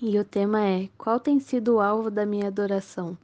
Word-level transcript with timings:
E 0.00 0.16
o 0.16 0.24
tema 0.24 0.64
é: 0.64 0.88
Qual 0.96 1.18
tem 1.18 1.40
sido 1.40 1.74
o 1.74 1.80
alvo 1.80 2.08
da 2.08 2.24
minha 2.24 2.46
adoração? 2.46 3.18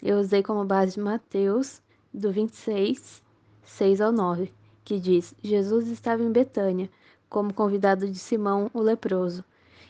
Eu 0.00 0.20
usei 0.20 0.44
como 0.44 0.64
base 0.64 1.00
Mateus, 1.00 1.82
do 2.12 2.30
26, 2.30 3.20
6 3.64 4.00
ao 4.00 4.12
9, 4.12 4.52
que 4.84 5.00
diz: 5.00 5.34
Jesus 5.42 5.88
estava 5.88 6.22
em 6.22 6.30
Betânia, 6.30 6.88
como 7.28 7.52
convidado 7.52 8.08
de 8.08 8.16
Simão, 8.16 8.70
o 8.72 8.80
leproso. 8.80 9.44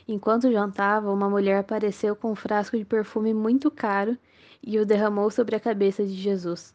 Enquanto 0.08 0.50
jantava, 0.50 1.12
uma 1.12 1.28
mulher 1.28 1.58
apareceu 1.58 2.16
com 2.16 2.32
um 2.32 2.34
frasco 2.34 2.78
de 2.78 2.86
perfume 2.86 3.34
muito 3.34 3.70
caro 3.70 4.16
e 4.62 4.78
o 4.78 4.86
derramou 4.86 5.30
sobre 5.30 5.56
a 5.56 5.60
cabeça 5.60 6.06
de 6.06 6.14
Jesus. 6.14 6.74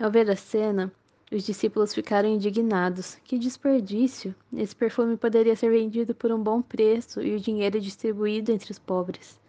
Ao 0.00 0.10
ver 0.10 0.30
a 0.30 0.36
cena, 0.36 0.90
os 1.30 1.42
discípulos 1.42 1.92
ficaram 1.92 2.28
indignados. 2.28 3.16
Que 3.24 3.38
desperdício! 3.38 4.34
Esse 4.52 4.76
perfume 4.76 5.16
poderia 5.16 5.56
ser 5.56 5.70
vendido 5.70 6.14
por 6.14 6.30
um 6.30 6.40
bom 6.40 6.62
preço 6.62 7.20
e 7.20 7.34
o 7.34 7.40
dinheiro 7.40 7.80
distribuído 7.80 8.52
entre 8.52 8.70
os 8.70 8.78
pobres. 8.78 9.40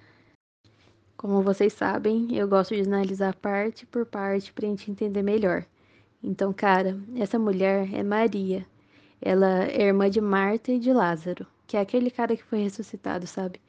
Como 1.15 1.41
vocês 1.41 1.73
sabem, 1.73 2.35
eu 2.35 2.47
gosto 2.47 2.75
de 2.75 2.81
analisar 2.81 3.35
parte 3.35 3.85
por 3.85 4.05
parte 4.05 4.51
para 4.53 4.65
a 4.65 4.69
gente 4.69 4.89
entender 4.89 5.21
melhor. 5.21 5.65
Então, 6.23 6.51
cara, 6.51 6.97
essa 7.15 7.37
mulher 7.37 7.93
é 7.93 8.01
Maria. 8.01 8.65
Ela 9.21 9.65
é 9.65 9.87
irmã 9.87 10.09
de 10.09 10.21
Marta 10.21 10.71
e 10.71 10.79
de 10.79 10.91
Lázaro, 10.93 11.45
que 11.65 11.77
é 11.77 11.79
aquele 11.79 12.09
cara 12.09 12.35
que 12.35 12.43
foi 12.43 12.59
ressuscitado, 12.59 13.25
sabe? 13.27 13.59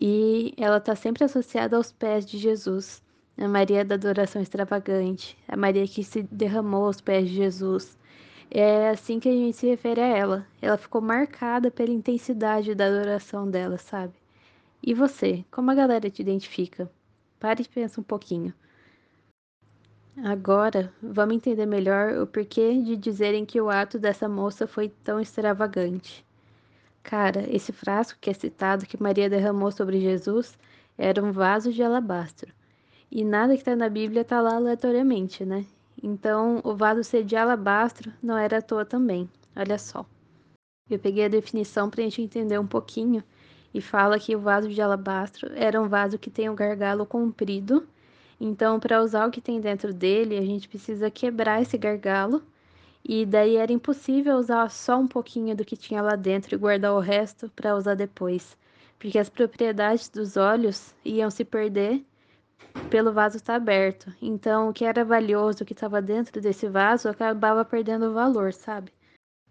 E 0.00 0.54
ela 0.56 0.78
está 0.78 0.96
sempre 0.96 1.24
associada 1.24 1.76
aos 1.76 1.92
pés 1.92 2.26
de 2.26 2.38
Jesus 2.38 3.03
a 3.36 3.48
Maria 3.48 3.84
da 3.84 3.96
adoração 3.96 4.40
extravagante, 4.40 5.36
a 5.48 5.56
Maria 5.56 5.86
que 5.88 6.04
se 6.04 6.22
derramou 6.22 6.86
aos 6.86 7.00
pés 7.00 7.28
de 7.28 7.34
Jesus. 7.34 7.98
É 8.50 8.90
assim 8.90 9.18
que 9.18 9.28
a 9.28 9.32
gente 9.32 9.56
se 9.56 9.66
refere 9.66 10.00
a 10.00 10.06
ela. 10.06 10.46
Ela 10.62 10.78
ficou 10.78 11.00
marcada 11.00 11.70
pela 11.70 11.90
intensidade 11.90 12.74
da 12.74 12.86
adoração 12.86 13.50
dela, 13.50 13.76
sabe? 13.76 14.14
E 14.82 14.94
você, 14.94 15.44
como 15.50 15.70
a 15.70 15.74
galera 15.74 16.08
te 16.08 16.22
identifica? 16.22 16.88
Pare 17.40 17.62
e 17.62 17.68
pensa 17.68 18.00
um 18.00 18.04
pouquinho. 18.04 18.54
Agora, 20.22 20.92
vamos 21.02 21.34
entender 21.34 21.66
melhor 21.66 22.16
o 22.18 22.26
porquê 22.26 22.80
de 22.80 22.96
dizerem 22.96 23.44
que 23.44 23.60
o 23.60 23.68
ato 23.68 23.98
dessa 23.98 24.28
moça 24.28 24.64
foi 24.64 24.88
tão 25.02 25.18
extravagante. 25.18 26.24
Cara, 27.02 27.44
esse 27.52 27.72
frasco 27.72 28.18
que 28.20 28.30
é 28.30 28.32
citado 28.32 28.86
que 28.86 29.02
Maria 29.02 29.28
derramou 29.28 29.72
sobre 29.72 30.00
Jesus 30.00 30.56
era 30.96 31.22
um 31.22 31.32
vaso 31.32 31.72
de 31.72 31.82
alabastro 31.82 32.54
e 33.10 33.24
nada 33.24 33.54
que 33.54 33.60
está 33.60 33.76
na 33.76 33.88
Bíblia 33.88 34.22
está 34.22 34.40
lá 34.40 34.56
aleatoriamente, 34.56 35.44
né? 35.44 35.64
Então, 36.02 36.60
o 36.64 36.74
vaso 36.74 37.02
ser 37.02 37.24
de 37.24 37.36
alabastro 37.36 38.12
não 38.22 38.36
era 38.36 38.58
à 38.58 38.62
toa 38.62 38.84
também. 38.84 39.28
Olha 39.56 39.78
só. 39.78 40.04
Eu 40.90 40.98
peguei 40.98 41.24
a 41.24 41.28
definição 41.28 41.88
para 41.88 42.00
a 42.00 42.04
gente 42.04 42.20
entender 42.20 42.58
um 42.58 42.66
pouquinho 42.66 43.22
e 43.72 43.80
fala 43.80 44.18
que 44.18 44.36
o 44.36 44.40
vaso 44.40 44.68
de 44.68 44.82
alabastro 44.82 45.50
era 45.54 45.80
um 45.80 45.88
vaso 45.88 46.18
que 46.18 46.30
tem 46.30 46.50
um 46.50 46.54
gargalo 46.54 47.06
comprido. 47.06 47.88
Então, 48.40 48.78
para 48.78 49.02
usar 49.02 49.26
o 49.26 49.30
que 49.30 49.40
tem 49.40 49.60
dentro 49.60 49.94
dele, 49.94 50.36
a 50.36 50.44
gente 50.44 50.68
precisa 50.68 51.10
quebrar 51.10 51.62
esse 51.62 51.78
gargalo. 51.78 52.42
E 53.02 53.24
daí 53.24 53.56
era 53.56 53.72
impossível 53.72 54.36
usar 54.36 54.70
só 54.70 54.98
um 54.98 55.06
pouquinho 55.06 55.54
do 55.54 55.64
que 55.64 55.76
tinha 55.76 56.02
lá 56.02 56.16
dentro 56.16 56.54
e 56.54 56.58
guardar 56.58 56.94
o 56.94 57.00
resto 57.00 57.50
para 57.54 57.76
usar 57.76 57.94
depois, 57.94 58.56
porque 58.98 59.18
as 59.18 59.28
propriedades 59.28 60.08
dos 60.08 60.36
óleos 60.36 60.94
iam 61.04 61.30
se 61.30 61.44
perder 61.44 62.02
pelo 62.90 63.12
vaso 63.12 63.36
estar 63.36 63.56
aberto. 63.56 64.12
Então, 64.22 64.68
o 64.68 64.72
que 64.72 64.84
era 64.84 65.04
valioso, 65.04 65.62
o 65.62 65.66
que 65.66 65.72
estava 65.72 66.00
dentro 66.00 66.40
desse 66.40 66.68
vaso, 66.68 67.08
acabava 67.08 67.64
perdendo 67.64 68.06
o 68.06 68.12
valor, 68.12 68.52
sabe? 68.52 68.92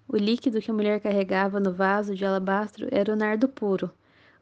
O 0.08 0.16
líquido 0.16 0.62
que 0.62 0.72
a 0.72 0.74
mulher 0.74 1.02
carregava 1.02 1.60
no 1.60 1.74
vaso 1.74 2.16
de 2.16 2.26
alabastro 2.26 2.88
era 2.92 3.12
o 3.12 3.16
nardo 3.16 3.48
puro. 3.50 3.92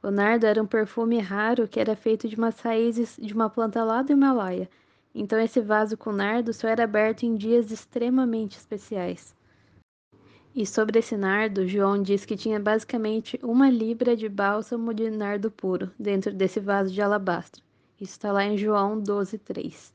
O 0.04 0.12
nardo 0.12 0.46
era 0.46 0.62
um 0.62 0.68
perfume 0.68 1.20
raro 1.20 1.68
que 1.68 1.80
era 1.80 1.96
feito 1.96 2.28
de 2.28 2.36
umas 2.36 2.60
raízes 2.60 3.18
de 3.20 3.34
uma 3.34 3.50
planta 3.50 3.84
lá 3.84 4.02
do 4.02 4.12
Himalaia. 4.12 4.70
Então, 5.14 5.40
esse 5.40 5.62
vaso 5.62 5.98
com 5.98 6.12
nardo 6.12 6.54
só 6.54 6.68
era 6.68 6.84
aberto 6.84 7.24
em 7.24 7.36
dias 7.36 7.72
extremamente 7.72 8.58
especiais. 8.58 9.36
E 10.54 10.66
sobre 10.66 11.00
esse 11.00 11.16
nardo, 11.16 11.68
João 11.68 12.02
diz 12.02 12.26
que 12.26 12.36
tinha 12.36 12.60
basicamente 12.60 13.40
uma 13.42 13.70
libra 13.70 14.16
de 14.16 14.28
bálsamo 14.28 14.94
de 14.94 15.10
nardo 15.10 15.50
puro 15.50 15.92
dentro 15.98 16.34
desse 16.34 16.60
vaso 16.60 16.92
de 16.92 17.02
alabastro. 17.02 17.64
Isso 18.02 18.14
está 18.14 18.32
lá 18.32 18.44
em 18.44 18.58
João 18.58 19.00
12, 19.00 19.38
3. 19.38 19.94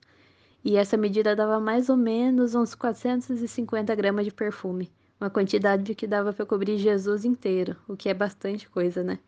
E 0.65 0.77
essa 0.77 0.97
medida 0.97 1.34
dava 1.34 1.59
mais 1.59 1.89
ou 1.89 1.97
menos 1.97 2.55
uns 2.55 2.72
450 2.72 3.93
gramas 3.97 4.25
de 4.25 4.33
perfume, 4.33 4.93
uma 5.21 5.28
quantidade 5.28 5.93
que 5.93 6.06
dava 6.06 6.33
para 6.33 6.47
cobrir 6.47 6.78
Jesus 6.78 7.25
inteiro, 7.25 7.77
o 7.89 7.97
que 7.97 8.09
é 8.09 8.15
bastante 8.15 8.69
coisa, 8.71 9.03
né? 9.03 9.19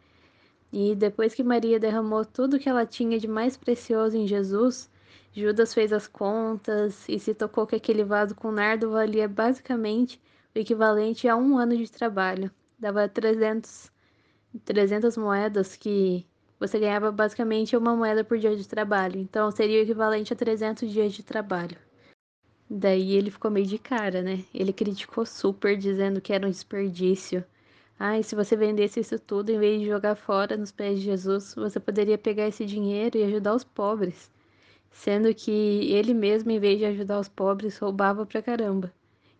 E 0.73 0.95
depois 0.95 1.35
que 1.35 1.43
Maria 1.43 1.81
derramou 1.81 2.25
tudo 2.25 2.57
que 2.57 2.69
ela 2.69 2.87
tinha 2.87 3.19
de 3.19 3.27
mais 3.27 3.57
precioso 3.57 4.17
em 4.17 4.29
Jesus, 4.29 4.89
Judas 5.33 5.75
fez 5.75 5.93
as 5.93 6.07
contas 6.07 7.05
e 7.09 7.19
se 7.19 7.35
tocou 7.35 7.67
que 7.67 7.75
aquele 7.75 8.05
vaso 8.05 8.37
com 8.37 8.53
nardo 8.53 8.91
valia 8.91 9.27
basicamente 9.29 10.21
o 10.55 10.59
equivalente 10.61 11.27
a 11.29 11.37
um 11.37 11.59
ano 11.59 11.77
de 11.77 11.91
trabalho. 11.91 12.49
Dava 12.79 13.09
300, 13.09 13.91
300 14.65 15.17
moedas 15.17 15.75
que 15.75 16.28
você 16.59 16.79
ganhava 16.79 17.13
basicamente 17.13 17.77
uma 17.77 17.95
moeda 17.95 18.25
por 18.25 18.39
dia 18.39 18.57
de 18.57 18.67
trabalho, 18.67 19.21
então 19.21 19.51
seria 19.51 19.81
o 19.81 19.83
equivalente 19.83 20.33
a 20.33 20.37
300 20.37 20.91
dias 20.91 21.13
de 21.13 21.23
trabalho. 21.23 21.77
Daí 22.71 23.13
ele 23.15 23.31
ficou 23.31 23.51
meio 23.51 23.67
de 23.67 23.79
cara, 23.79 24.21
né? 24.23 24.45
Ele 24.53 24.73
criticou 24.73 25.25
super, 25.25 25.77
dizendo 25.77 26.21
que 26.21 26.33
era 26.33 26.47
um 26.47 26.51
desperdício. 26.51 27.45
Ah, 27.99 28.19
e 28.19 28.23
se 28.23 28.35
você 28.35 28.57
vendesse 28.57 29.01
isso 29.01 29.19
tudo, 29.19 29.51
em 29.51 29.59
vez 29.59 29.81
de 29.81 29.87
jogar 29.87 30.15
fora 30.17 30.57
nos 30.57 30.71
pés 30.71 30.99
de 30.99 31.07
Jesus, 31.07 31.55
você 31.55 31.81
poderia 31.81 32.19
pegar 32.19 32.47
esse 32.47 32.65
dinheiro 32.67 33.17
e 33.19 33.25
ajudar 33.25 33.55
os 33.55 33.65
pobres. 33.65 34.31
Sendo 34.91 35.35
que 35.35 35.51
ele 35.51 36.13
mesmo, 36.15 36.51
em 36.51 36.59
vez 36.59 36.79
de 36.79 36.85
ajudar 36.85 37.21
os 37.21 37.29
pobres, 37.29 37.79
roubava 37.79 38.27
pra 38.27 38.43
caramba. 38.43 38.93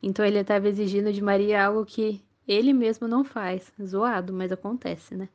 Então 0.03 0.25
ele 0.25 0.39
estava 0.39 0.69
exigindo 0.69 1.13
de 1.13 1.23
Maria 1.23 1.67
algo 1.67 1.85
que 1.85 2.23
ele 2.47 2.73
mesmo 2.73 3.07
não 3.07 3.25
faz. 3.25 3.73
Zoado, 3.83 4.33
mas 4.33 4.51
acontece, 4.53 5.15
né? 5.15 5.29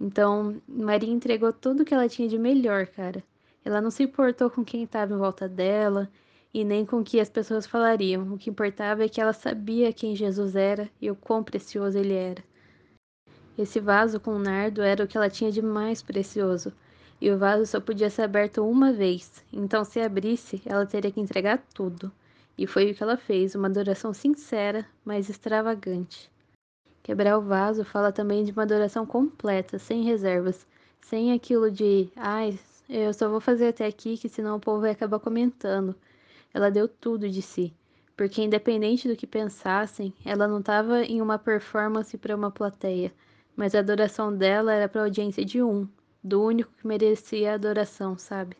Então, 0.00 0.60
Maria 0.66 1.12
entregou 1.12 1.52
tudo 1.52 1.84
que 1.84 1.92
ela 1.92 2.08
tinha 2.08 2.28
de 2.28 2.38
melhor, 2.38 2.86
cara. 2.86 3.22
Ela 3.64 3.80
não 3.80 3.90
se 3.90 4.02
importou 4.02 4.48
com 4.48 4.64
quem 4.64 4.84
estava 4.84 5.12
em 5.12 5.18
volta 5.18 5.48
dela 5.48 6.08
e 6.54 6.64
nem 6.64 6.86
com 6.86 7.00
o 7.00 7.04
que 7.04 7.20
as 7.20 7.28
pessoas 7.28 7.66
falariam. 7.66 8.32
O 8.32 8.38
que 8.38 8.48
importava 8.48 9.04
é 9.04 9.08
que 9.08 9.20
ela 9.20 9.32
sabia 9.32 9.92
quem 9.92 10.16
Jesus 10.16 10.56
era 10.56 10.88
e 11.00 11.10
o 11.10 11.14
quão 11.14 11.44
precioso 11.44 11.98
ele 11.98 12.14
era. 12.14 12.42
Esse 13.58 13.78
vaso 13.78 14.18
com 14.18 14.38
nardo 14.38 14.80
era 14.80 15.04
o 15.04 15.06
que 15.06 15.18
ela 15.18 15.28
tinha 15.28 15.52
de 15.52 15.60
mais 15.60 16.00
precioso, 16.00 16.72
e 17.20 17.30
o 17.30 17.36
vaso 17.36 17.66
só 17.66 17.78
podia 17.78 18.08
ser 18.08 18.22
aberto 18.22 18.64
uma 18.64 18.90
vez, 18.90 19.44
então 19.52 19.84
se 19.84 20.00
abrisse, 20.00 20.62
ela 20.64 20.86
teria 20.86 21.10
que 21.10 21.20
entregar 21.20 21.62
tudo. 21.74 22.10
E 22.56 22.66
foi 22.66 22.90
o 22.90 22.94
que 22.94 23.02
ela 23.02 23.18
fez, 23.18 23.54
uma 23.54 23.68
adoração 23.68 24.14
sincera, 24.14 24.86
mas 25.04 25.28
extravagante. 25.28 26.30
Quebrar 27.02 27.38
o 27.38 27.42
vaso 27.42 27.84
fala 27.84 28.12
também 28.12 28.44
de 28.44 28.52
uma 28.52 28.62
adoração 28.62 29.06
completa, 29.06 29.78
sem 29.78 30.02
reservas, 30.02 30.66
sem 31.00 31.32
aquilo 31.32 31.70
de, 31.70 32.10
ai, 32.14 32.58
ah, 32.88 32.92
eu 32.92 33.14
só 33.14 33.28
vou 33.28 33.40
fazer 33.40 33.68
até 33.68 33.86
aqui, 33.86 34.18
que 34.18 34.28
senão 34.28 34.56
o 34.56 34.60
povo 34.60 34.82
vai 34.82 34.90
acabar 34.90 35.18
comentando. 35.18 35.94
Ela 36.52 36.70
deu 36.70 36.86
tudo 36.86 37.28
de 37.28 37.40
si, 37.40 37.72
porque 38.16 38.42
independente 38.42 39.08
do 39.08 39.16
que 39.16 39.26
pensassem, 39.26 40.12
ela 40.24 40.46
não 40.46 40.60
estava 40.60 41.02
em 41.02 41.22
uma 41.22 41.38
performance 41.38 42.18
para 42.18 42.36
uma 42.36 42.50
plateia, 42.50 43.12
mas 43.56 43.74
a 43.74 43.78
adoração 43.78 44.36
dela 44.36 44.72
era 44.74 44.88
para 44.88 45.02
audiência 45.02 45.44
de 45.44 45.62
um, 45.62 45.88
do 46.22 46.42
único 46.42 46.72
que 46.76 46.86
merecia 46.86 47.52
a 47.52 47.54
adoração, 47.54 48.18
sabe? 48.18 48.56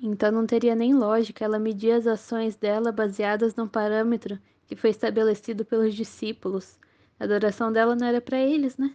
Então 0.00 0.32
não 0.32 0.46
teria 0.46 0.74
nem 0.74 0.94
lógica 0.94 1.44
ela 1.44 1.58
medir 1.58 1.92
as 1.92 2.06
ações 2.06 2.56
dela 2.56 2.90
baseadas 2.90 3.54
num 3.54 3.68
parâmetro 3.68 4.38
que 4.66 4.74
foi 4.74 4.90
estabelecido 4.90 5.64
pelos 5.64 5.94
discípulos 5.94 6.78
a 7.18 7.24
adoração 7.24 7.72
dela 7.72 7.94
não 7.94 8.06
era 8.06 8.20
para 8.20 8.38
eles, 8.38 8.76
né? 8.76 8.94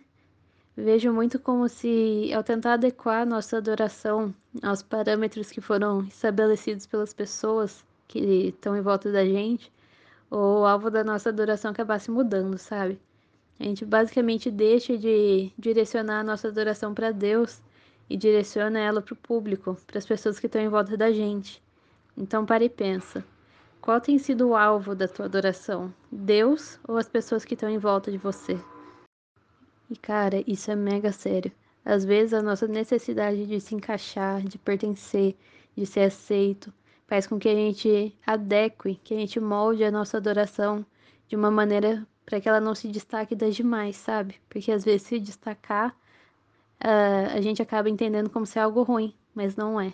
Vejo 0.76 1.12
muito 1.12 1.38
como 1.38 1.68
se, 1.68 2.32
ao 2.34 2.44
tentar 2.44 2.74
adequar 2.74 3.26
nossa 3.26 3.58
adoração 3.58 4.34
aos 4.64 4.82
parâmetros 4.82 5.52
que 5.52 5.60
foram 5.60 6.04
estabelecidos 6.04 6.86
pelas 6.86 7.14
pessoas 7.14 7.84
que 8.08 8.48
estão 8.48 8.76
em 8.78 8.82
volta 8.82 9.12
da 9.12 9.26
gente, 9.26 9.72
o 10.30 10.66
alvo 10.66 10.90
da 10.90 11.04
nossa 11.04 11.30
adoração 11.30 11.72
acabasse 11.72 12.10
mudando, 12.10 12.58
sabe? 12.58 13.00
A 13.60 13.64
gente 13.64 13.86
basicamente 13.86 14.50
deixa 14.50 14.98
de 14.98 15.52
direcionar 15.58 16.22
a 16.22 16.24
nossa 16.24 16.48
adoração 16.48 16.94
para 16.94 17.12
Deus 17.12 17.62
e 18.10 18.18
direciona 18.18 18.80
ela 18.80 19.02
para 19.02 19.14
o 19.14 19.18
público, 19.18 19.78
para 19.86 19.98
as 19.98 20.06
pessoas 20.06 20.40
que 20.40 20.48
estão 20.48 20.62
em 20.62 20.70
volta 20.70 20.98
da 20.98 21.12
gente. 21.12 21.62
Então, 22.18 22.46
pare 22.46 22.66
e 22.66 22.70
pensa. 22.70 23.24
Qual 23.82 24.00
tem 24.00 24.20
sido 24.20 24.50
o 24.50 24.56
alvo 24.56 24.94
da 24.94 25.08
tua 25.08 25.26
adoração? 25.26 25.92
Deus 26.12 26.80
ou 26.88 26.98
as 26.98 27.10
pessoas 27.10 27.44
que 27.44 27.56
estão 27.56 27.68
em 27.68 27.80
volta 27.80 28.12
de 28.12 28.18
você? 28.18 28.60
E 29.90 29.98
cara, 29.98 30.44
isso 30.46 30.70
é 30.70 30.76
mega 30.76 31.12
sério. 31.12 31.52
Às 31.84 32.06
vezes 32.06 32.32
a 32.36 32.44
nossa 32.44 32.68
necessidade 32.68 33.48
de 33.48 33.60
se 33.60 33.74
encaixar, 33.74 34.44
de 34.44 34.60
pertencer, 34.60 35.36
de 35.76 35.88
ser 35.88 36.02
aceito, 36.02 36.72
faz 37.08 37.26
com 37.26 37.40
que 37.40 37.50
a 37.50 37.56
gente 37.56 38.16
adeque, 38.26 39.00
que 39.04 39.16
a 39.16 39.18
gente 39.18 39.40
molde 39.40 39.84
a 39.84 39.90
nossa 39.90 40.18
adoração 40.18 40.86
de 41.28 41.36
uma 41.36 41.50
maneira 41.50 42.08
para 42.24 42.40
que 42.40 42.48
ela 42.48 42.62
não 42.62 42.76
se 42.76 42.88
destaque 42.88 43.36
das 43.36 43.56
demais, 43.56 43.96
sabe? 43.98 44.40
Porque 44.48 44.72
às 44.72 44.86
vezes 44.86 45.02
se 45.08 45.20
destacar, 45.20 45.90
uh, 46.84 47.36
a 47.36 47.42
gente 47.42 47.64
acaba 47.64 47.90
entendendo 47.90 48.30
como 48.30 48.46
se 48.46 48.60
é 48.60 48.62
algo 48.62 48.84
ruim, 48.84 49.16
mas 49.34 49.56
não 49.56 49.82
é. 49.82 49.92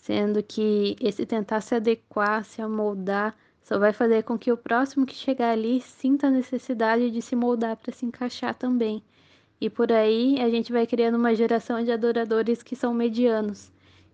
Sendo 0.00 0.42
que 0.42 0.96
esse 0.98 1.26
tentar 1.26 1.60
se 1.60 1.74
adequar, 1.74 2.42
se 2.42 2.62
amoldar, 2.62 3.36
só 3.62 3.78
vai 3.78 3.92
fazer 3.92 4.22
com 4.22 4.38
que 4.38 4.50
o 4.50 4.56
próximo 4.56 5.04
que 5.04 5.14
chegar 5.14 5.50
ali 5.50 5.78
sinta 5.82 6.28
a 6.28 6.30
necessidade 6.30 7.10
de 7.10 7.20
se 7.20 7.36
moldar 7.36 7.76
para 7.76 7.92
se 7.92 8.06
encaixar 8.06 8.54
também. 8.54 9.02
E 9.60 9.68
por 9.68 9.92
aí 9.92 10.40
a 10.40 10.48
gente 10.48 10.72
vai 10.72 10.86
criando 10.86 11.16
uma 11.16 11.34
geração 11.34 11.84
de 11.84 11.92
adoradores 11.92 12.62
que 12.62 12.74
são 12.74 12.94
medianos, 12.94 13.70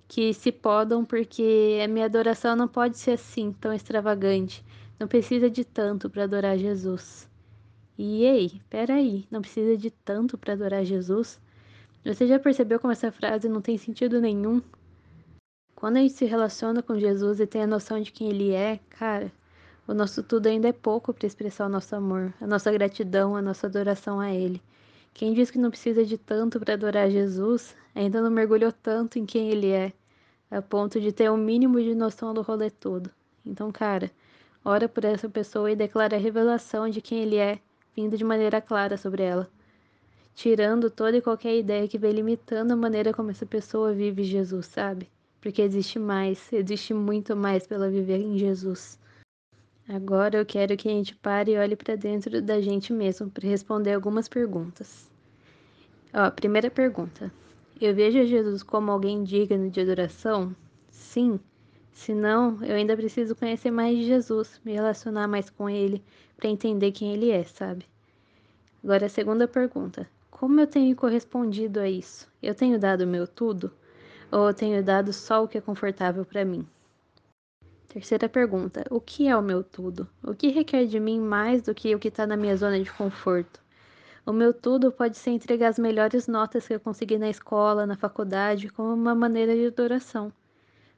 que 0.09 0.35
se 0.35 0.51
podam 0.51 1.05
porque 1.05 1.79
a 1.83 1.87
minha 1.87 2.07
adoração 2.07 2.57
não 2.57 2.67
pode 2.67 2.99
ser 2.99 3.13
assim, 3.13 3.53
tão 3.53 3.73
extravagante. 3.73 4.65
Não 4.99 5.07
precisa 5.07 5.49
de 5.49 5.65
tanto 5.65 6.11
para 6.11 6.25
adorar 6.25 6.59
Jesus. 6.59 7.31
E 7.97 8.25
ei, 8.25 8.61
peraí, 8.69 9.25
não 9.31 9.41
precisa 9.41 9.77
de 9.77 9.93
tanto 9.93 10.37
para 10.37 10.55
adorar 10.55 10.85
Jesus? 10.85 11.41
Você 12.05 12.27
já 12.27 12.41
percebeu 12.41 12.81
como 12.81 12.93
essa 12.93 13.13
frase 13.13 13.49
não 13.49 13.61
tem 13.61 13.79
sentido 13.79 14.21
nenhum? 14.21 14.61
Quando 15.87 15.99
a 15.99 16.01
gente 16.01 16.15
se 16.15 16.25
relaciona 16.25 16.83
com 16.83 16.99
Jesus 16.99 17.39
e 17.39 17.47
tem 17.47 17.63
a 17.63 17.67
noção 17.67 18.01
de 18.01 18.11
quem 18.11 18.29
Ele 18.29 18.53
é, 18.53 18.81
cara, 18.91 19.31
o 19.87 19.95
nosso 19.95 20.21
tudo 20.21 20.49
ainda 20.49 20.67
é 20.67 20.73
pouco 20.73 21.15
para 21.15 21.29
expressar 21.29 21.67
o 21.67 21.69
nosso 21.69 21.95
amor, 21.95 22.35
a 22.41 22.47
nossa 22.49 22.73
gratidão, 22.73 23.37
a 23.37 23.41
nossa 23.41 23.69
adoração 23.69 24.19
a 24.19 24.35
Ele. 24.35 24.61
Quem 25.15 25.33
diz 25.33 25.49
que 25.49 25.61
não 25.61 25.71
precisa 25.71 26.05
de 26.05 26.19
tanto 26.19 26.59
para 26.59 26.75
adorar 26.75 27.09
Jesus, 27.09 27.77
ainda 27.95 28.21
não 28.21 28.33
mergulhou 28.33 28.73
tanto 28.73 29.17
em 29.21 29.25
quem 29.25 29.49
Ele 29.49 29.71
é, 29.71 29.93
a 30.51 30.61
ponto 30.61 31.01
de 31.01 31.13
ter 31.13 31.31
o 31.31 31.35
um 31.35 31.37
mínimo 31.37 31.81
de 31.81 31.95
noção 31.95 32.35
do 32.35 32.43
rolê 32.43 32.69
todo. 32.69 33.09
Então, 33.47 33.71
cara, 33.71 34.11
ora 34.65 34.89
por 34.89 35.05
essa 35.05 35.29
pessoa 35.29 35.71
e 35.71 35.77
declara 35.77 36.17
a 36.17 36.19
revelação 36.19 36.91
de 36.91 37.01
quem 37.01 37.23
Ele 37.23 37.37
é, 37.37 37.61
vindo 37.95 38.19
de 38.19 38.25
maneira 38.25 38.61
clara 38.61 38.97
sobre 38.97 39.23
ela, 39.23 39.49
tirando 40.35 40.91
toda 40.91 41.17
e 41.17 41.23
qualquer 41.23 41.57
ideia 41.57 41.87
que 41.87 41.97
vem 41.97 42.11
limitando 42.11 42.73
a 42.73 42.77
maneira 42.77 43.15
como 43.15 43.31
essa 43.31 43.47
pessoa 43.47 43.93
vive 43.93 44.25
Jesus, 44.25 44.67
sabe? 44.67 45.09
Porque 45.47 45.63
existe 45.63 45.97
mais, 45.97 46.53
existe 46.53 46.93
muito 46.93 47.37
mais 47.37 47.69
pela 47.69 47.89
viver 47.89 48.19
em 48.19 48.37
Jesus. 48.37 48.99
Agora 49.89 50.39
eu 50.39 50.45
quero 50.45 50.77
que 50.77 50.89
a 50.89 50.91
gente 50.91 51.15
pare 51.15 51.53
e 51.53 51.57
olhe 51.57 51.77
para 51.77 51.95
dentro 51.95 52.43
da 52.43 52.61
gente 52.61 52.93
mesmo 52.93 53.31
para 53.31 53.49
responder 53.49 53.93
algumas 53.93 54.29
perguntas. 54.29 55.09
Ó, 56.13 56.29
primeira 56.33 56.69
pergunta. 56.69 57.33
Eu 57.81 57.95
vejo 57.95 58.27
Jesus 58.27 58.65
como 58.65 58.91
alguém 58.91 59.23
digno 59.23 59.71
de 59.71 59.81
adoração? 59.81 60.53
Sim. 60.91 61.39
Se 61.93 62.13
não, 62.13 62.61
eu 62.65 62.75
ainda 62.75 62.97
preciso 62.97 63.37
conhecer 63.37 63.71
mais 63.71 63.97
de 63.97 64.05
Jesus, 64.05 64.61
me 64.65 64.73
relacionar 64.73 65.29
mais 65.29 65.49
com 65.49 65.71
ele, 65.71 66.03
para 66.37 66.51
entender 66.51 66.91
quem 66.91 67.15
ele 67.15 67.31
é, 67.31 67.45
sabe? 67.45 67.87
Agora 68.83 69.07
a 69.07 69.09
segunda 69.09 69.47
pergunta. 69.47 70.11
Como 70.29 70.59
eu 70.59 70.67
tenho 70.67 70.97
correspondido 70.97 71.79
a 71.79 71.89
isso? 71.89 72.29
Eu 72.43 72.53
tenho 72.53 72.81
dado 72.81 73.03
o 73.03 73.07
meu 73.07 73.29
tudo? 73.29 73.71
Ou 74.37 74.49
eu 74.49 74.53
tenho 74.53 74.85
dado 74.85 75.15
só 75.15 75.43
o 75.43 75.49
que 75.49 75.57
é 75.57 75.63
confortável 75.63 76.23
para 76.23 76.45
mim? 76.45 76.69
Terceira 77.89 78.29
pergunta: 78.29 78.85
O 78.91 79.01
que 79.01 79.27
é 79.27 79.35
o 79.35 79.41
meu 79.41 79.65
tudo? 79.65 80.07
O 80.23 80.35
que 80.35 80.49
requer 80.49 80.85
de 80.85 81.01
mim 81.01 81.19
mais 81.19 81.63
do 81.63 81.75
que 81.75 81.95
o 81.95 81.99
que 81.99 82.09
está 82.09 82.27
na 82.27 82.37
minha 82.37 82.55
zona 82.55 82.79
de 82.79 82.93
conforto? 82.93 83.59
O 84.27 84.35
meu 84.35 84.53
tudo 84.53 84.93
pode 84.93 85.17
ser 85.17 85.31
entregar 85.31 85.69
as 85.69 85.79
melhores 85.79 86.29
notas 86.29 86.69
que 86.69 86.75
eu 86.75 86.81
consegui 86.81 87.17
na 87.17 87.31
escola, 87.31 87.87
na 87.87 87.97
faculdade, 87.97 88.69
como 88.69 88.93
uma 88.93 89.15
maneira 89.15 89.57
de 89.57 89.69
adoração. 89.69 90.31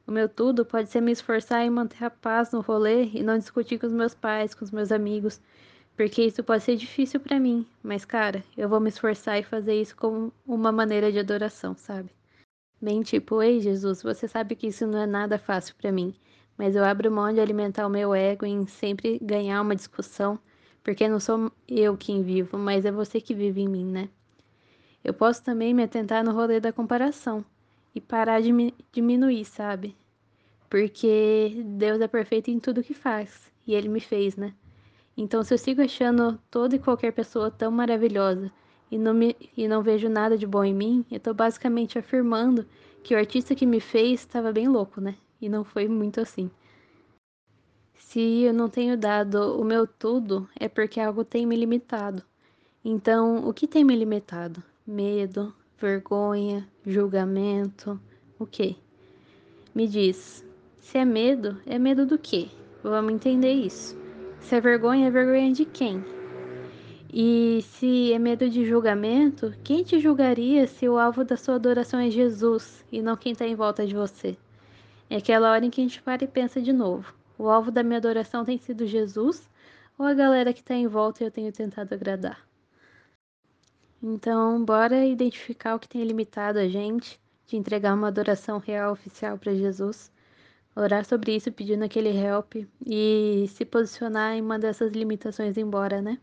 O 0.05 0.11
meu 0.11 0.29
tudo 0.29 0.65
pode 0.65 0.91
ser 0.91 1.01
me 1.01 1.13
esforçar 1.13 1.65
em 1.65 1.71
manter 1.71 2.03
a 2.03 2.11
paz 2.11 2.51
no 2.51 2.61
rolê 2.61 3.05
e 3.05 3.23
não 3.23 3.39
discutir 3.39 3.79
com 3.79 3.87
os 3.87 3.93
meus 3.93 4.17
pais, 4.17 4.53
com 4.53 4.65
os 4.65 4.73
meus 4.73 4.91
amigos, 4.91 5.41
porque 5.97 6.25
isso 6.25 6.43
pode 6.43 6.65
ser 6.65 6.75
difícil 6.75 7.21
para 7.21 7.39
mim, 7.39 7.65
mas 7.85 8.05
cara, 8.05 8.43
eu 8.57 8.69
vou 8.69 8.81
me 8.81 8.89
esforçar 8.89 9.39
e 9.39 9.45
fazer 9.45 9.81
isso 9.81 9.95
como 9.95 10.33
uma 10.45 10.73
maneira 10.73 11.13
de 11.13 11.21
adoração, 11.21 11.77
sabe? 11.77 12.18
Bem 12.81 13.03
tipo, 13.03 13.43
ei 13.43 13.61
Jesus, 13.61 14.03
você 14.03 14.29
sabe 14.29 14.55
que 14.55 14.69
isso 14.69 14.87
não 14.87 15.01
é 15.01 15.07
nada 15.07 15.39
fácil 15.39 15.75
para 15.77 15.91
mim 15.93 16.15
mas 16.59 16.75
eu 16.75 16.85
abro 16.85 17.11
mão 17.11 17.33
de 17.33 17.41
alimentar 17.41 17.87
o 17.87 17.91
meu 17.91 18.13
ego 18.13 18.45
em 18.45 18.67
sempre 18.67 19.17
ganhar 19.23 19.63
uma 19.63 19.77
discussão, 19.77 20.37
porque 20.83 21.09
não 21.09 21.21
sou 21.21 21.53
eu 21.69 21.97
quem 21.97 22.21
vivo, 22.25 22.59
mas 22.59 22.85
é 22.85 22.91
você 22.91 23.21
que 23.21 23.33
vive 23.33 23.61
em 23.61 23.69
mim, 23.69 23.85
né? 23.85 24.09
Eu 25.05 25.15
posso 25.15 25.43
também 25.45 25.73
me 25.73 25.85
atentar 25.85 26.25
no 26.25 26.33
rolê 26.33 26.59
da 26.59 26.73
comparação 26.73 27.45
e 27.95 28.01
parar 28.01 28.43
de 28.43 28.53
me 28.53 28.75
diminuir, 28.91 29.45
sabe? 29.45 29.97
Porque 30.69 31.63
Deus 31.65 32.01
é 32.01 32.09
perfeito 32.09 32.51
em 32.51 32.59
tudo 32.59 32.83
que 32.83 32.93
faz 32.93 33.51
e 33.65 33.73
Ele 33.73 33.89
me 33.89 34.01
fez, 34.01 34.37
né? 34.37 34.53
Então, 35.17 35.45
se 35.45 35.55
eu 35.55 35.59
sigo 35.59 35.81
achando 35.81 36.41
toda 36.51 36.75
e 36.75 36.81
qualquer 36.81 37.13
pessoa 37.13 37.51
tão 37.53 37.71
maravilhosa 37.71 38.51
e 38.91 38.99
não, 38.99 39.15
me, 39.15 39.37
e 39.57 39.69
não 39.69 39.83
vejo 39.83 40.09
nada 40.09 40.37
de 40.37 40.47
bom 40.47 40.65
em 40.65 40.75
mim, 40.75 41.05
eu 41.11 41.21
tô 41.21 41.33
basicamente 41.33 41.99
afirmando 41.99 42.67
que 43.03 43.15
o 43.15 43.19
artista 43.19 43.55
que 43.55 43.67
me 43.67 43.81
fez 43.81 44.21
estava 44.21 44.53
bem 44.53 44.69
louco, 44.69 45.01
né? 45.01 45.17
e 45.41 45.49
não 45.49 45.65
foi 45.65 45.89
muito 45.89 46.21
assim. 46.21 46.51
Se 47.95 48.43
eu 48.43 48.53
não 48.53 48.69
tenho 48.69 48.97
dado 48.97 49.61
o 49.61 49.65
meu 49.65 49.87
tudo, 49.87 50.49
é 50.59 50.69
porque 50.69 51.01
algo 51.01 51.25
tem 51.25 51.47
me 51.47 51.57
limitado. 51.57 52.23
Então, 52.85 53.47
o 53.47 53.53
que 53.53 53.67
tem 53.67 53.85
me 53.85 53.95
limitado? 53.95 54.63
Medo, 54.87 55.55
vergonha, 55.79 56.67
julgamento, 56.87 58.01
o 58.39 58.47
quê? 58.47 58.77
Me 59.75 59.87
diz, 59.87 60.45
se 60.79 60.99
é 60.99 61.05
medo, 61.05 61.61
é 61.67 61.79
medo 61.79 62.07
do 62.07 62.19
quê? 62.19 62.49
Vamos 62.83 63.13
entender 63.13 63.53
isso. 63.53 63.97
Se 64.41 64.57
é 64.57 64.61
vergonha, 64.61 65.09
é 65.09 65.11
vergonha 65.11 65.53
de 65.53 65.65
quem? 65.65 66.03
E 67.21 67.63
se 67.63 68.13
é 68.13 68.19
medo 68.19 68.49
de 68.49 68.65
julgamento, 68.65 69.53
quem 69.65 69.83
te 69.83 69.99
julgaria 69.99 70.69
se 70.69 70.89
o 70.89 70.97
alvo 70.97 71.25
da 71.25 71.37
sua 71.37 71.57
adoração 71.57 71.99
é 71.99 72.09
Jesus 72.09 72.85
e 72.93 73.03
não 73.03 73.17
quem 73.17 73.33
está 73.33 73.45
em 73.45 73.57
volta 73.57 73.85
de 73.85 73.93
você? 73.93 74.39
É 75.11 75.17
aquela 75.17 75.51
hora 75.51 75.67
em 75.67 75.69
que 75.69 75.81
a 75.81 75.85
gente 75.85 76.01
para 76.01 76.23
e 76.23 76.29
pensa 76.29 76.63
de 76.63 76.73
novo. 76.73 77.13
O 77.37 77.49
alvo 77.49 77.73
da 77.73 77.83
minha 77.83 77.97
adoração 77.99 78.45
tem 78.45 78.57
sido 78.57 78.87
Jesus 78.87 79.51
ou 79.99 80.07
a 80.07 80.15
galera 80.15 80.53
que 80.53 80.61
está 80.61 80.77
em 80.77 80.87
volta 80.87 81.25
e 81.25 81.27
eu 81.27 81.31
tenho 81.33 81.51
tentado 81.51 81.93
agradar? 81.93 82.47
Então, 84.01 84.65
bora 84.65 85.05
identificar 85.05 85.75
o 85.75 85.81
que 85.81 85.89
tem 85.89 86.05
limitado 86.05 86.61
a 86.61 86.69
gente 86.69 87.21
de 87.49 87.57
entregar 87.57 87.95
uma 87.95 88.07
adoração 88.07 88.59
real 88.59 88.93
oficial 88.93 89.37
para 89.37 89.57
Jesus, 89.57 90.13
orar 90.77 91.05
sobre 91.05 91.35
isso 91.35 91.51
pedindo 91.51 91.83
aquele 91.83 92.17
help 92.17 92.55
e 92.87 93.47
se 93.49 93.65
posicionar 93.65 94.37
em 94.37 94.41
uma 94.41 94.57
dessas 94.57 94.93
limitações 94.93 95.59
embora, 95.59 96.01
né? 96.01 96.17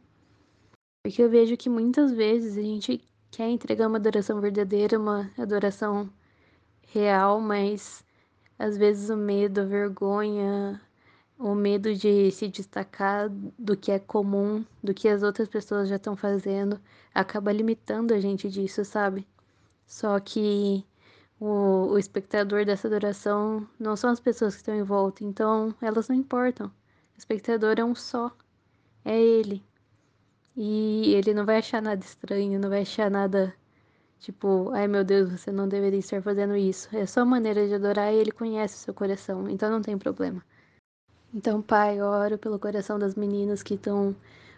Porque 1.05 1.21
eu 1.21 1.29
vejo 1.29 1.55
que 1.55 1.69
muitas 1.69 2.11
vezes 2.11 2.57
a 2.57 2.61
gente 2.63 2.99
quer 3.29 3.47
entregar 3.47 3.87
uma 3.87 3.99
adoração 3.99 4.41
verdadeira, 4.41 4.97
uma 4.97 5.29
adoração 5.37 6.09
real, 6.87 7.39
mas 7.39 8.03
às 8.57 8.75
vezes 8.75 9.11
o 9.11 9.15
medo, 9.15 9.61
a 9.61 9.65
vergonha, 9.65 10.81
o 11.37 11.53
medo 11.53 11.93
de 11.93 12.31
se 12.31 12.47
destacar 12.47 13.29
do 13.29 13.77
que 13.77 13.91
é 13.91 13.99
comum, 13.99 14.65
do 14.83 14.95
que 14.95 15.07
as 15.07 15.21
outras 15.21 15.47
pessoas 15.47 15.89
já 15.89 15.97
estão 15.97 16.15
fazendo, 16.15 16.81
acaba 17.13 17.51
limitando 17.51 18.11
a 18.11 18.19
gente 18.19 18.49
disso, 18.49 18.83
sabe? 18.83 19.27
Só 19.85 20.19
que 20.19 20.83
o, 21.39 21.91
o 21.91 21.99
espectador 21.99 22.65
dessa 22.65 22.87
adoração 22.87 23.69
não 23.79 23.95
são 23.95 24.09
as 24.09 24.19
pessoas 24.19 24.55
que 24.55 24.61
estão 24.61 24.73
em 24.73 24.81
volta, 24.81 25.23
então 25.23 25.71
elas 25.79 26.07
não 26.09 26.15
importam. 26.15 26.65
O 26.65 27.19
espectador 27.19 27.75
é 27.77 27.85
um 27.85 27.93
só, 27.93 28.35
é 29.05 29.21
ele. 29.21 29.63
E 30.57 31.13
ele 31.15 31.33
não 31.33 31.45
vai 31.45 31.57
achar 31.57 31.81
nada 31.81 32.03
estranho, 32.03 32.59
não 32.59 32.69
vai 32.69 32.81
achar 32.81 33.09
nada 33.11 33.53
Tipo, 34.19 34.71
ai 34.71 34.87
meu 34.87 35.03
Deus, 35.03 35.29
você 35.31 35.51
não 35.51 35.67
deveria 35.67 35.99
estar 35.99 36.21
fazendo 36.21 36.55
isso. 36.55 36.89
É 36.95 37.05
só 37.05 37.23
maneira 37.23 37.67
de 37.67 37.75
adorar 37.75 38.11
e 38.11 38.17
ele 38.17 38.31
conhece 38.31 38.75
o 38.75 38.79
seu 38.79 38.93
coração, 38.93 39.47
então 39.49 39.69
não 39.69 39.81
tem 39.81 39.97
problema. 39.97 40.43
Então, 41.33 41.61
Pai, 41.61 42.01
oro 42.01 42.37
pelo 42.37 42.57
coração 42.57 42.97
das 42.97 43.13
meninas 43.15 43.61
que 43.61 43.75
estão 43.75 44.15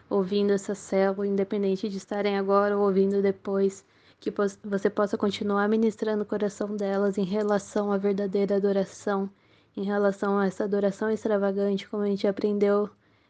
ouvindo 0.09 0.53
essa 0.53 0.73
célula, 0.75 1.27
independente 1.27 1.89
de 1.89 1.97
estarem 1.97 2.37
agora 2.37 2.77
ou 2.77 2.85
ouvindo 2.85 3.21
depois, 3.21 3.83
que 4.19 4.31
você 4.63 4.89
possa 4.89 5.17
continuar 5.17 5.67
ministrando 5.67 6.23
o 6.23 6.25
coração 6.25 6.75
delas 6.75 7.17
em 7.17 7.25
relação 7.25 7.91
à 7.91 7.97
verdadeira 7.97 8.55
adoração, 8.55 9.29
em 9.75 9.83
relação 9.83 10.37
a 10.37 10.45
essa 10.47 10.63
adoração 10.63 11.11
extravagante, 11.11 11.89
como 11.89 12.03
a 12.03 12.07
gente 12.07 12.25
aprendeu 12.27 12.89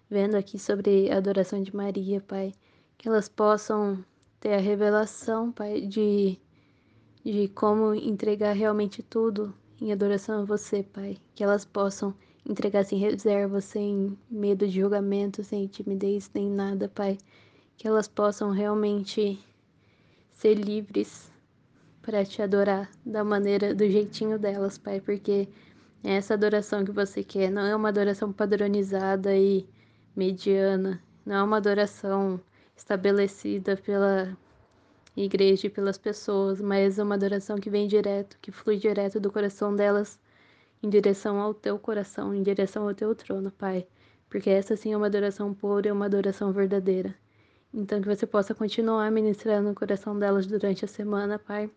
vendo 0.09 0.35
aqui 0.35 0.57
sobre 0.57 1.11
a 1.11 1.17
adoração 1.17 1.61
de 1.61 1.75
Maria, 1.75 2.21
Pai. 2.21 2.53
Que 2.97 3.07
elas 3.07 3.29
possam 3.29 4.03
ter 4.39 4.53
a 4.53 4.59
revelação, 4.59 5.51
Pai, 5.51 5.81
de, 5.81 6.39
de 7.23 7.47
como 7.49 7.93
entregar 7.93 8.53
realmente 8.53 9.03
tudo 9.03 9.53
em 9.81 9.91
adoração 9.91 10.41
a 10.41 10.45
você, 10.45 10.83
Pai. 10.83 11.17
Que 11.35 11.43
elas 11.43 11.65
possam 11.65 12.13
entregar 12.47 12.85
sem 12.85 12.97
reserva, 12.97 13.61
sem 13.61 14.17
medo 14.29 14.67
de 14.67 14.79
julgamento, 14.79 15.43
sem 15.43 15.67
timidez, 15.67 16.31
nem 16.33 16.49
nada, 16.49 16.89
Pai. 16.89 17.17
Que 17.75 17.87
elas 17.87 18.07
possam 18.07 18.51
realmente 18.51 19.39
ser 20.31 20.55
livres 20.55 21.31
para 22.01 22.23
te 22.23 22.41
adorar 22.41 22.89
da 23.05 23.23
maneira, 23.23 23.75
do 23.75 23.85
jeitinho 23.89 24.39
delas, 24.39 24.77
Pai, 24.77 25.01
porque 25.01 25.49
é 26.03 26.13
essa 26.13 26.35
adoração 26.35 26.85
que 26.85 26.91
você 26.91 27.23
quer, 27.23 27.51
não 27.51 27.63
é 27.63 27.75
uma 27.75 27.89
adoração 27.89 28.31
padronizada 28.31 29.35
e 29.35 29.67
mediana, 30.17 31.01
não 31.23 31.35
é 31.35 31.43
uma 31.43 31.57
adoração 31.57 32.41
estabelecida 32.75 33.77
pela 33.77 34.35
igreja 35.15 35.67
e 35.67 35.69
pelas 35.69 35.97
pessoas, 35.97 36.59
mas 36.59 36.97
é 36.97 37.03
uma 37.03 37.15
adoração 37.15 37.57
que 37.57 37.69
vem 37.69 37.87
direto, 37.87 38.37
que 38.41 38.51
flui 38.51 38.77
direto 38.77 39.19
do 39.19 39.31
coração 39.31 39.75
delas 39.75 40.19
em 40.81 40.89
direção 40.89 41.39
ao 41.39 41.53
teu 41.53 41.77
coração, 41.77 42.33
em 42.33 42.41
direção 42.41 42.87
ao 42.87 42.95
teu 42.95 43.13
trono, 43.13 43.51
Pai. 43.51 43.87
Porque 44.29 44.49
essa 44.49 44.75
sim 44.75 44.91
é 44.91 44.97
uma 44.97 45.05
adoração 45.05 45.53
pura 45.53 45.87
e 45.87 45.91
uma 45.91 46.05
adoração 46.05 46.51
verdadeira. 46.51 47.13
Então 47.73 48.01
que 48.01 48.07
você 48.07 48.25
possa 48.25 48.55
continuar 48.55 49.11
ministrando 49.11 49.69
no 49.69 49.75
coração 49.75 50.17
delas 50.17 50.47
durante 50.47 50.83
a 50.83 50.87
semana, 50.87 51.37
Pai, 51.37 51.69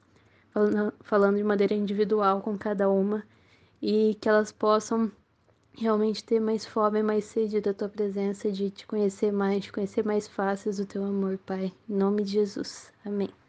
falando 1.01 1.37
de 1.37 1.45
maneira 1.45 1.75
individual 1.75 2.41
com 2.41 2.57
cada 2.57 2.89
uma 2.89 3.23
e 3.83 4.17
que 4.21 4.29
elas 4.29 4.51
possam 4.51 5.11
realmente 5.77 6.25
ter 6.25 6.41
mais 6.41 6.67
fome, 6.67 7.03
mais 7.03 7.25
sede 7.25 7.61
da 7.61 7.73
tua 7.75 7.89
presença, 7.89 8.51
de 8.51 8.71
te 8.71 8.87
conhecer 8.87 9.33
mais, 9.33 9.65
de 9.65 9.73
conhecer 9.73 10.05
mais 10.05 10.29
faces 10.29 10.77
do 10.77 10.87
teu 10.87 11.05
amor, 11.05 11.39
Pai. 11.39 11.73
Em 11.89 11.95
nome 11.95 12.23
de 12.23 12.33
Jesus. 12.33 12.93
Amém. 13.05 13.40